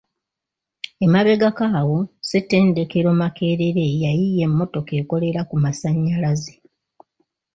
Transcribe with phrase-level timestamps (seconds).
[1.05, 6.53] Emabegako awo, Ssettendero Makerere yayiiya emmotoka ekolera ku masannyalaze.